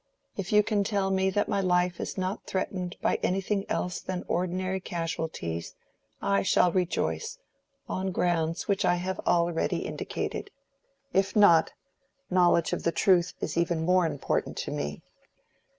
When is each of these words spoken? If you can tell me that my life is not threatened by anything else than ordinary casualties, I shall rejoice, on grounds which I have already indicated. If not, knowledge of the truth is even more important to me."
If 0.35 0.51
you 0.51 0.63
can 0.63 0.83
tell 0.83 1.11
me 1.11 1.29
that 1.29 1.47
my 1.47 1.61
life 1.61 1.99
is 1.99 2.17
not 2.17 2.47
threatened 2.47 2.95
by 3.03 3.19
anything 3.21 3.67
else 3.69 3.99
than 3.99 4.25
ordinary 4.27 4.79
casualties, 4.79 5.75
I 6.23 6.41
shall 6.41 6.71
rejoice, 6.71 7.37
on 7.87 8.11
grounds 8.11 8.67
which 8.67 8.83
I 8.83 8.95
have 8.95 9.19
already 9.27 9.85
indicated. 9.85 10.49
If 11.13 11.35
not, 11.35 11.73
knowledge 12.31 12.73
of 12.73 12.81
the 12.81 12.91
truth 12.91 13.35
is 13.41 13.57
even 13.57 13.85
more 13.85 14.07
important 14.07 14.57
to 14.65 14.71
me." 14.71 15.03